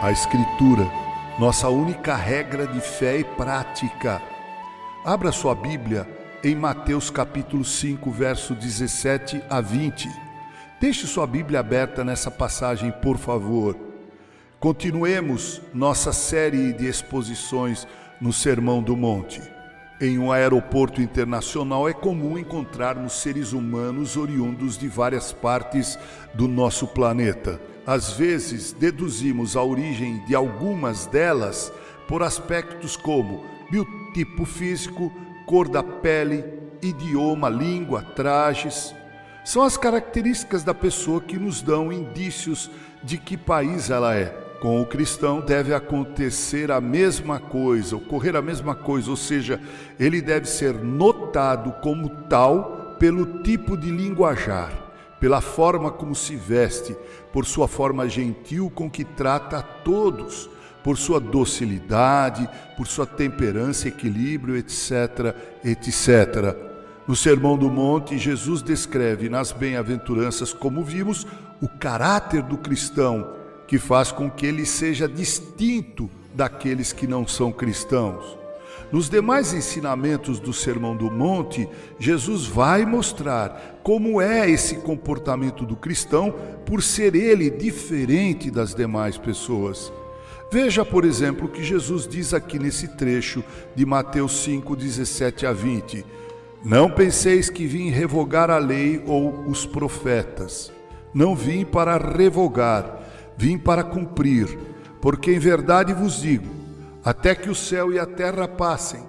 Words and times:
a 0.00 0.12
Escritura, 0.12 0.88
nossa 1.40 1.68
única 1.68 2.14
regra 2.14 2.68
de 2.68 2.80
fé 2.80 3.18
e 3.18 3.24
prática. 3.24 4.22
Abra 5.04 5.32
sua 5.32 5.56
Bíblia 5.56 6.08
em 6.42 6.54
Mateus 6.54 7.10
capítulo 7.10 7.64
5, 7.64 8.08
verso 8.12 8.54
17 8.54 9.42
a 9.50 9.60
20. 9.60 10.08
Deixe 10.80 11.04
sua 11.08 11.26
Bíblia 11.26 11.58
aberta 11.58 12.04
nessa 12.04 12.30
passagem, 12.30 12.92
por 12.92 13.18
favor. 13.18 13.76
Continuemos 14.60 15.60
nossa 15.74 16.12
série 16.12 16.72
de 16.72 16.86
exposições 16.86 17.84
no 18.20 18.32
Sermão 18.32 18.80
do 18.80 18.96
Monte. 18.96 19.42
Em 20.00 20.16
um 20.16 20.30
aeroporto 20.30 21.02
internacional 21.02 21.88
é 21.88 21.92
comum 21.92 22.38
encontrarmos 22.38 23.14
seres 23.14 23.52
humanos 23.52 24.16
oriundos 24.16 24.78
de 24.78 24.86
várias 24.86 25.32
partes 25.32 25.98
do 26.34 26.46
nosso 26.46 26.86
planeta. 26.86 27.60
Às 27.88 28.12
vezes, 28.12 28.70
deduzimos 28.70 29.56
a 29.56 29.62
origem 29.62 30.22
de 30.26 30.34
algumas 30.34 31.06
delas 31.06 31.72
por 32.06 32.22
aspectos 32.22 32.98
como 32.98 33.46
biotipo 33.70 34.44
físico, 34.44 35.10
cor 35.46 35.70
da 35.70 35.82
pele, 35.82 36.44
idioma, 36.82 37.48
língua, 37.48 38.02
trajes. 38.02 38.94
São 39.42 39.62
as 39.62 39.78
características 39.78 40.62
da 40.62 40.74
pessoa 40.74 41.18
que 41.22 41.38
nos 41.38 41.62
dão 41.62 41.90
indícios 41.90 42.70
de 43.02 43.16
que 43.16 43.38
país 43.38 43.88
ela 43.88 44.14
é. 44.14 44.26
Com 44.60 44.82
o 44.82 44.86
cristão 44.86 45.40
deve 45.40 45.72
acontecer 45.72 46.70
a 46.70 46.82
mesma 46.82 47.40
coisa, 47.40 47.96
ocorrer 47.96 48.36
a 48.36 48.42
mesma 48.42 48.74
coisa, 48.74 49.08
ou 49.08 49.16
seja, 49.16 49.58
ele 49.98 50.20
deve 50.20 50.44
ser 50.44 50.74
notado 50.74 51.72
como 51.80 52.10
tal 52.28 52.96
pelo 52.98 53.42
tipo 53.42 53.78
de 53.78 53.90
linguajar, 53.90 54.87
pela 55.20 55.40
forma 55.40 55.90
como 55.90 56.14
se 56.14 56.36
veste, 56.36 56.96
por 57.32 57.44
sua 57.44 57.66
forma 57.66 58.08
gentil 58.08 58.70
com 58.74 58.90
que 58.90 59.04
trata 59.04 59.58
a 59.58 59.62
todos, 59.62 60.48
por 60.82 60.96
sua 60.96 61.18
docilidade, 61.20 62.48
por 62.76 62.86
sua 62.86 63.06
temperança, 63.06 63.88
equilíbrio, 63.88 64.56
etc, 64.56 65.34
etc. 65.64 66.56
No 67.06 67.16
Sermão 67.16 67.56
do 67.56 67.70
Monte, 67.70 68.16
Jesus 68.18 68.62
descreve 68.62 69.28
nas 69.28 69.50
bem-aventuranças, 69.50 70.52
como 70.52 70.84
vimos, 70.84 71.26
o 71.60 71.68
caráter 71.68 72.42
do 72.42 72.56
cristão 72.56 73.34
que 73.66 73.78
faz 73.78 74.12
com 74.12 74.30
que 74.30 74.46
ele 74.46 74.64
seja 74.64 75.08
distinto 75.08 76.08
daqueles 76.34 76.92
que 76.92 77.06
não 77.06 77.26
são 77.26 77.50
cristãos. 77.50 78.37
Nos 78.90 79.10
demais 79.10 79.52
ensinamentos 79.52 80.40
do 80.40 80.52
Sermão 80.52 80.96
do 80.96 81.10
Monte, 81.10 81.68
Jesus 81.98 82.46
vai 82.46 82.86
mostrar 82.86 83.80
como 83.82 84.20
é 84.20 84.50
esse 84.50 84.76
comportamento 84.76 85.66
do 85.66 85.76
cristão 85.76 86.34
por 86.64 86.82
ser 86.82 87.14
ele 87.14 87.50
diferente 87.50 88.50
das 88.50 88.74
demais 88.74 89.18
pessoas. 89.18 89.92
Veja, 90.50 90.84
por 90.84 91.04
exemplo, 91.04 91.46
o 91.46 91.50
que 91.50 91.62
Jesus 91.62 92.06
diz 92.06 92.32
aqui 92.32 92.58
nesse 92.58 92.88
trecho 92.88 93.44
de 93.74 93.84
Mateus 93.84 94.42
5, 94.44 94.74
17 94.74 95.46
a 95.46 95.52
20. 95.52 96.04
Não 96.64 96.90
penseis 96.90 97.50
que 97.50 97.66
vim 97.66 97.90
revogar 97.90 98.50
a 98.50 98.58
lei 98.58 99.02
ou 99.06 99.46
os 99.46 99.66
profetas. 99.66 100.72
Não 101.12 101.34
vim 101.34 101.64
para 101.64 101.98
revogar, 101.98 102.98
Vim 103.38 103.56
para 103.56 103.84
cumprir, 103.84 104.58
porque 105.00 105.32
em 105.32 105.38
verdade 105.38 105.92
vos 105.92 106.20
digo: 106.20 106.57
até 107.04 107.34
que 107.34 107.48
o 107.48 107.54
céu 107.54 107.92
e 107.92 107.98
a 107.98 108.06
terra 108.06 108.46
passem, 108.46 109.02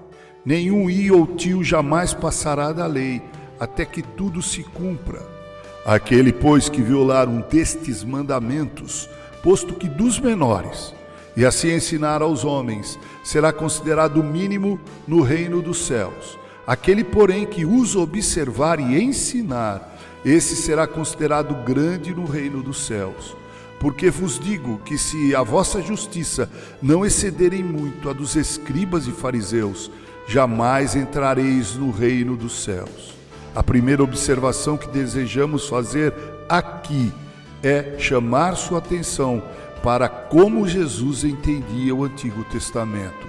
nenhum 0.46 0.90
i 0.90 1.12
ou 1.12 1.25
tio 1.25 1.63
jamais 1.63 2.13
passará 2.13 2.72
da 2.72 2.86
lei, 2.86 3.22
até 3.59 3.86
que 3.86 4.02
tudo 4.02 4.41
se 4.41 4.63
cumpra. 4.63 5.22
Aquele, 5.86 6.31
pois, 6.31 6.69
que 6.69 6.81
violar 6.81 7.28
um 7.28 7.41
destes 7.41 8.03
mandamentos, 8.03 9.09
posto 9.41 9.74
que 9.74 9.88
dos 9.88 10.19
menores, 10.19 10.94
e 11.36 11.46
assim 11.46 11.72
ensinar 11.72 12.22
aos 12.22 12.44
homens, 12.44 13.00
será 13.24 13.52
considerado 13.52 14.24
mínimo 14.24 14.80
no 15.08 15.22
reino 15.22 15.62
dos 15.62 15.86
céus. 15.86 16.38
Aquele, 16.68 17.03
porém, 17.03 17.46
que 17.46 17.66
os 17.66 17.96
observar 17.96 18.80
e 18.80 19.02
ensinar, 19.02 19.97
esse 20.24 20.56
será 20.56 20.86
considerado 20.86 21.56
grande 21.63 22.13
no 22.13 22.25
reino 22.25 22.62
dos 22.62 22.86
céus. 22.86 23.36
Porque 23.79 24.09
vos 24.09 24.38
digo 24.38 24.79
que 24.79 24.97
se 24.97 25.34
a 25.34 25.41
vossa 25.41 25.81
justiça 25.81 26.50
não 26.81 27.06
excederem 27.06 27.63
muito 27.63 28.09
a 28.09 28.13
dos 28.13 28.35
escribas 28.35 29.07
e 29.07 29.12
fariseus, 29.12 29.90
jamais 30.28 30.95
entrareis 30.95 31.75
no 31.75 31.89
reino 31.89 32.35
dos 32.35 32.63
céus. 32.63 33.13
A 33.56 33.63
primeira 33.63 34.03
observação 34.03 34.78
que 34.78 34.88
desejamos 34.89 35.68
fazer 35.68 36.13
aqui 36.47 37.12
é 37.63 37.95
chamar 37.97 38.56
sua 38.56 38.79
atenção 38.79 39.41
para 39.81 40.09
como 40.09 40.68
Jesus 40.68 41.23
entendia 41.23 41.95
o 41.95 42.03
Antigo 42.03 42.44
Testamento. 42.44 43.28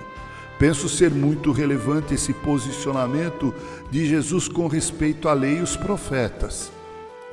Penso 0.59 0.89
ser 0.89 1.11
muito 1.11 1.53
relevante 1.53 2.15
esse 2.15 2.35
posicionamento 2.35 3.55
de 3.91 4.07
Jesus 4.07 4.47
com 4.47 4.67
respeito 4.67 5.29
à 5.29 5.33
lei 5.33 5.59
e 5.59 5.63
os 5.63 5.77
profetas. 5.77 6.71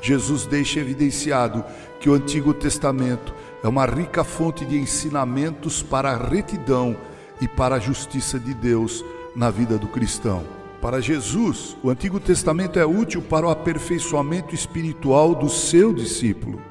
Jesus 0.02 0.46
deixa 0.46 0.80
evidenciado 0.80 1.64
que 2.00 2.10
o 2.10 2.14
Antigo 2.14 2.54
Testamento 2.54 3.34
é 3.64 3.68
uma 3.68 3.86
rica 3.86 4.24
fonte 4.24 4.66
de 4.66 4.78
ensinamentos 4.78 5.82
para 5.82 6.12
a 6.12 6.18
retidão 6.18 6.96
e 7.42 7.48
para 7.48 7.76
a 7.76 7.80
justiça 7.80 8.40
de 8.40 8.54
Deus 8.54 9.04
na 9.36 9.50
vida 9.50 9.78
do 9.78 9.88
cristão. 9.88 10.44
Para 10.82 11.02
Jesus, 11.02 11.76
o 11.82 11.90
Antigo 11.90 12.20
Testamento 12.20 12.78
é 12.78 12.86
útil 12.86 13.22
para 13.22 13.48
o 13.48 13.50
aperfeiçoamento 13.50 14.54
espiritual 14.54 15.34
do 15.34 15.50
seu 15.50 15.92
discípulo. 15.92 16.62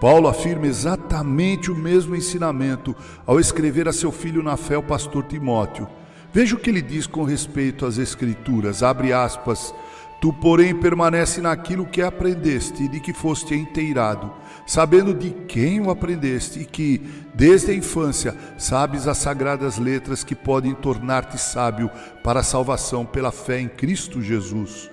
Paulo 0.00 0.28
afirma 0.28 0.66
exatamente 0.66 1.70
o 1.70 1.74
mesmo 1.74 2.14
ensinamento 2.14 2.94
ao 3.26 3.40
escrever 3.40 3.88
a 3.88 3.92
seu 3.92 4.12
filho 4.12 4.42
na 4.42 4.56
fé, 4.56 4.78
o 4.78 4.82
pastor 4.82 5.24
Timóteo. 5.24 5.88
Veja 6.32 6.54
o 6.54 6.58
que 6.58 6.68
ele 6.68 6.82
diz 6.82 7.06
com 7.06 7.24
respeito 7.24 7.86
às 7.86 7.96
Escrituras, 7.96 8.82
abre 8.82 9.12
aspas, 9.12 9.74
Tu, 10.24 10.32
porém, 10.32 10.74
permanece 10.74 11.42
naquilo 11.42 11.84
que 11.84 12.00
aprendeste 12.00 12.84
e 12.84 12.88
de 12.88 12.98
que 12.98 13.12
foste 13.12 13.54
inteirado, 13.54 14.32
sabendo 14.66 15.12
de 15.12 15.28
quem 15.46 15.82
o 15.82 15.90
aprendeste 15.90 16.60
e 16.60 16.64
que, 16.64 16.98
desde 17.34 17.72
a 17.72 17.74
infância, 17.74 18.34
sabes 18.56 19.06
as 19.06 19.18
sagradas 19.18 19.76
letras 19.76 20.24
que 20.24 20.34
podem 20.34 20.72
tornar-te 20.72 21.36
sábio 21.36 21.90
para 22.22 22.40
a 22.40 22.42
salvação 22.42 23.04
pela 23.04 23.30
fé 23.30 23.60
em 23.60 23.68
Cristo 23.68 24.22
Jesus. 24.22 24.90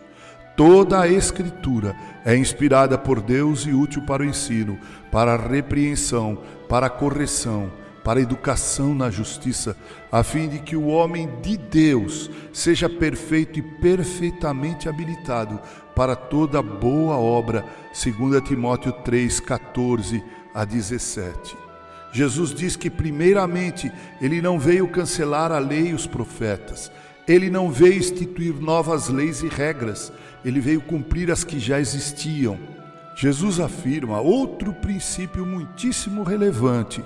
Toda 0.57 0.99
a 0.99 1.07
Escritura 1.07 1.95
é 2.25 2.35
inspirada 2.35 2.97
por 2.97 3.21
Deus 3.21 3.65
e 3.65 3.71
útil 3.71 4.01
para 4.01 4.23
o 4.23 4.25
ensino, 4.25 4.77
para 5.09 5.35
a 5.35 5.37
repreensão, 5.37 6.39
para 6.67 6.87
a 6.87 6.89
correção, 6.89 7.71
para 8.03 8.19
a 8.19 8.23
educação 8.23 8.95
na 8.95 9.09
justiça, 9.09 9.75
a 10.11 10.23
fim 10.23 10.49
de 10.49 10.59
que 10.59 10.75
o 10.75 10.87
homem 10.87 11.29
de 11.41 11.57
Deus 11.57 12.29
seja 12.51 12.89
perfeito 12.89 13.59
e 13.59 13.61
perfeitamente 13.61 14.89
habilitado 14.89 15.59
para 15.95 16.15
toda 16.15 16.61
boa 16.61 17.15
obra, 17.17 17.63
segundo 17.93 18.41
Timóteo 18.41 18.91
3:14 19.03 20.23
a 20.53 20.65
17. 20.65 21.55
Jesus 22.11 22.53
diz 22.53 22.75
que 22.75 22.89
primeiramente 22.89 23.91
ele 24.19 24.41
não 24.41 24.59
veio 24.59 24.87
cancelar 24.87 25.51
a 25.51 25.59
lei 25.59 25.89
e 25.89 25.93
os 25.93 26.05
profetas. 26.05 26.91
Ele 27.27 27.49
não 27.49 27.71
veio 27.71 27.99
instituir 27.99 28.53
novas 28.55 29.07
leis 29.07 29.43
e 29.43 29.47
regras, 29.47 30.11
ele 30.43 30.59
veio 30.59 30.81
cumprir 30.81 31.31
as 31.31 31.43
que 31.43 31.59
já 31.59 31.79
existiam. 31.79 32.57
Jesus 33.15 33.59
afirma 33.59 34.19
outro 34.19 34.73
princípio 34.73 35.45
muitíssimo 35.45 36.23
relevante 36.23 37.01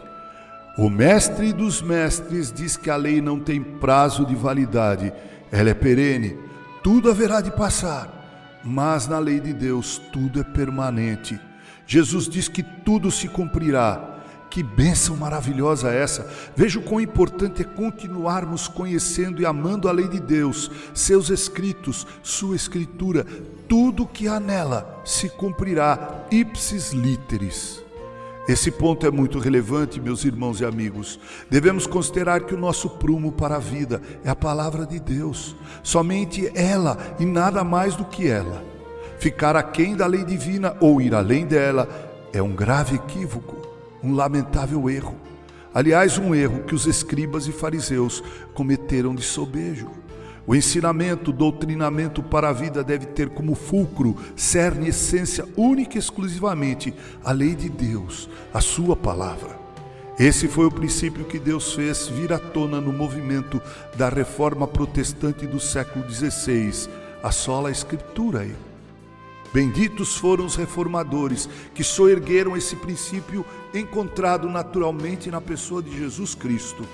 o 0.77 0.89
mestre 0.89 1.53
dos 1.53 1.81
mestres 1.81 2.51
diz 2.51 2.75
que 2.75 2.89
a 2.89 2.95
lei 2.97 3.21
não 3.21 3.39
tem 3.39 3.61
prazo 3.63 4.25
de 4.25 4.35
validade, 4.35 5.13
ela 5.51 5.69
é 5.69 5.73
perene, 5.73 6.37
tudo 6.83 7.09
haverá 7.09 7.39
de 7.39 7.49
passar, 7.51 8.59
mas 8.63 9.07
na 9.07 9.19
lei 9.19 9.39
de 9.39 9.53
Deus 9.53 10.01
tudo 10.11 10.39
é 10.39 10.43
permanente. 10.43 11.39
Jesus 11.87 12.27
diz 12.27 12.47
que 12.47 12.61
tudo 12.61 13.09
se 13.11 13.27
cumprirá. 13.27 14.13
Que 14.49 14.63
bênção 14.63 15.17
maravilhosa 15.17 15.91
essa! 15.91 16.29
Veja 16.55 16.79
o 16.79 16.81
quão 16.81 17.01
importante 17.01 17.61
é 17.61 17.65
continuarmos 17.65 18.67
conhecendo 18.67 19.41
e 19.41 19.45
amando 19.45 19.89
a 19.89 19.91
lei 19.91 20.07
de 20.07 20.19
Deus, 20.19 20.71
seus 20.93 21.29
escritos, 21.29 22.07
sua 22.23 22.55
escritura, 22.55 23.25
tudo 23.67 24.07
que 24.07 24.27
há 24.27 24.39
nela 24.39 25.01
se 25.03 25.27
cumprirá 25.29 26.25
ipsis 26.31 26.93
literis. 26.93 27.84
Esse 28.47 28.69
ponto 28.69 29.07
é 29.07 29.11
muito 29.11 29.39
relevante, 29.39 29.99
meus 29.99 30.23
irmãos 30.23 30.61
e 30.61 30.65
amigos. 30.65 31.19
Devemos 31.49 31.87
considerar 31.87 32.41
que 32.41 32.53
o 32.53 32.59
nosso 32.59 32.89
prumo 32.91 33.31
para 33.31 33.55
a 33.55 33.59
vida 33.59 33.99
é 34.23 34.29
a 34.29 34.35
palavra 34.35 34.85
de 34.85 34.99
Deus, 34.99 35.55
somente 35.81 36.51
ela 36.53 37.15
e 37.19 37.25
nada 37.25 37.63
mais 37.63 37.95
do 37.95 38.05
que 38.05 38.27
ela. 38.27 38.63
Ficar 39.17 39.55
aquém 39.55 39.95
da 39.95 40.05
lei 40.05 40.23
divina 40.23 40.77
ou 40.79 41.01
ir 41.01 41.15
além 41.15 41.47
dela 41.47 41.89
é 42.31 42.41
um 42.41 42.55
grave 42.55 42.95
equívoco, 42.95 43.67
um 44.03 44.13
lamentável 44.13 44.87
erro. 44.91 45.15
Aliás, 45.73 46.19
um 46.19 46.35
erro 46.35 46.63
que 46.65 46.75
os 46.75 46.85
escribas 46.85 47.47
e 47.47 47.51
fariseus 47.51 48.23
cometeram 48.53 49.15
de 49.15 49.23
sobejo. 49.23 49.89
O 50.47 50.53
ensinamento, 50.53 51.31
doutrinamento 51.31 52.21
para 52.21 52.49
a 52.49 52.53
vida 52.53 52.83
deve 52.83 53.07
ter 53.07 53.29
como 53.29 53.55
fulcro, 53.55 54.15
cerne, 54.35 54.89
essência 54.89 55.47
única 55.57 55.95
e 55.95 55.99
exclusivamente 55.99 56.93
a 57.23 57.31
lei 57.31 57.55
de 57.55 57.67
Deus, 57.67 58.29
a 58.53 58.61
sua 58.61 58.95
palavra. 58.95 59.57
Esse 60.19 60.47
foi 60.47 60.65
o 60.65 60.71
princípio 60.71 61.25
que 61.25 61.39
Deus 61.39 61.73
fez 61.73 62.07
vir 62.07 62.31
à 62.31 62.39
tona 62.39 62.79
no 62.79 62.93
movimento 62.93 63.61
da 63.97 64.07
reforma 64.07 64.67
protestante 64.67 65.47
do 65.47 65.59
século 65.59 66.09
XVI, 66.09 66.89
a 67.23 67.31
sola 67.31 67.71
escritura. 67.71 68.47
Benditos 69.51 70.15
foram 70.15 70.45
os 70.45 70.55
reformadores 70.55 71.49
que 71.73 71.83
soergueram 71.83 72.55
esse 72.55 72.75
princípio 72.75 73.43
encontrado 73.73 74.47
naturalmente 74.47 75.31
na 75.31 75.41
pessoa 75.41 75.81
de 75.81 75.97
Jesus 75.97 76.35
Cristo. 76.35 76.85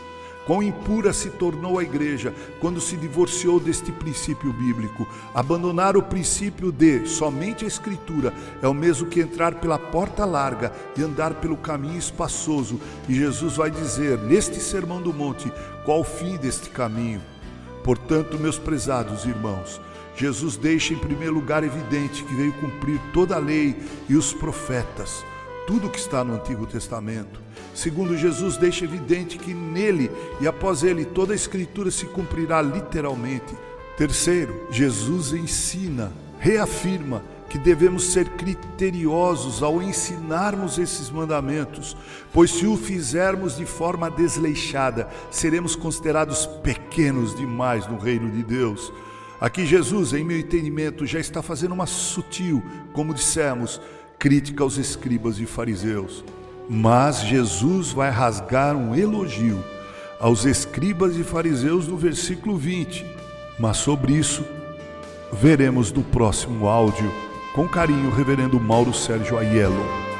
Quão 0.46 0.64
impura 0.64 1.14
se 1.14 1.30
tornou 1.30 1.78
a 1.78 1.84
igreja 1.84 2.34
quando 2.60 2.82
se 2.82 2.98
divorciou 2.98 3.60
deste 3.60 3.92
princípio 3.92 4.52
bíblico. 4.52 5.08
Abandonar 5.34 5.96
o 5.96 6.02
princípio 6.02 6.72
de 6.72 7.06
somente 7.06 7.64
a 7.64 7.68
Escritura 7.68 8.34
é 8.62 8.68
o 8.68 8.74
mesmo 8.74 9.08
que 9.08 9.20
entrar 9.20 9.56
pela 9.56 9.78
porta 9.78 10.26
larga 10.26 10.74
e 10.98 11.04
andar 11.04 11.36
pelo 11.36 11.56
caminho 11.56 11.98
espaçoso. 11.98 12.80
E 13.08 13.14
Jesus 13.14 13.56
vai 13.56 13.70
dizer 13.70 14.18
neste 14.18 14.60
Sermão 14.60 15.02
do 15.02 15.14
Monte 15.14 15.52
qual 15.86 16.02
o 16.02 16.06
fim 16.06 16.38
deste 16.38 16.70
caminho. 16.70 17.22
Portanto, 17.84 18.40
meus 18.40 18.58
prezados 18.58 19.26
irmãos, 19.26 19.80
Jesus 20.16 20.58
deixa 20.58 20.94
em 20.94 20.98
primeiro 20.98 21.34
lugar 21.34 21.64
evidente 21.64 22.24
que 22.24 22.36
veio 22.36 22.54
cumprir 22.54 23.00
toda 23.14 23.36
a 23.36 23.40
lei 23.40 23.76
e 24.10 24.16
os 24.16 24.34
profetas 24.34 25.24
tudo 25.68 25.90
que 25.90 26.00
está 26.00 26.24
no 26.24 26.36
Antigo 26.36 26.66
Testamento. 26.66 27.40
Segundo 27.74 28.18
Jesus, 28.18 28.58
deixa 28.58 28.86
evidente 28.86 29.38
que 29.38 29.54
nele 29.54 30.12
e 30.40 30.48
após 30.48 30.84
ele 30.84 31.06
toda 31.06 31.34
a 31.34 31.36
Escritura 31.36 31.90
se 31.90 32.06
cumprirá 32.06 32.62
literalmente. 32.62 33.56
Terceiro, 33.98 34.68
Jesus 34.72 35.34
ensina, 35.34 36.12
reafirma 36.40 37.24
que 37.52 37.60
devemos 37.60 38.14
ser 38.14 38.30
criteriosos 38.30 39.62
ao 39.62 39.82
ensinarmos 39.82 40.80
esses 40.80 41.10
mandamentos, 41.10 41.98
pois 42.32 42.50
se 42.50 42.66
o 42.66 42.78
fizermos 42.78 43.58
de 43.58 43.66
forma 43.66 44.10
desleixada, 44.10 45.10
seremos 45.30 45.76
considerados 45.76 46.46
pequenos 46.46 47.36
demais 47.36 47.86
no 47.88 47.98
reino 47.98 48.32
de 48.32 48.42
Deus. 48.42 48.94
Aqui 49.42 49.66
Jesus, 49.66 50.14
em 50.14 50.24
meu 50.24 50.40
entendimento, 50.40 51.06
já 51.06 51.20
está 51.20 51.42
fazendo 51.42 51.74
uma 51.74 51.86
sutil, 51.86 52.64
como 52.94 53.14
dissemos, 53.14 53.82
crítica 54.22 54.64
aos 54.64 54.78
escribas 54.78 55.40
e 55.40 55.48
fariseus. 55.48 56.24
Mas 56.70 57.24
Jesus 57.24 57.92
vai 57.92 58.12
rasgar 58.12 58.76
um 58.76 58.94
elogio 58.94 59.60
aos 60.20 60.46
escribas 60.46 61.18
e 61.18 61.24
fariseus 61.24 61.88
no 61.88 61.98
versículo 61.98 62.56
20. 62.56 63.04
Mas 63.58 63.78
sobre 63.78 64.14
isso 64.14 64.46
veremos 65.34 65.92
no 65.92 66.04
próximo 66.04 66.68
áudio. 66.68 67.12
Com 67.56 67.68
carinho, 67.68 68.12
Reverendo 68.12 68.60
Mauro 68.60 68.94
Sérgio 68.94 69.40
Aiello. 69.40 70.11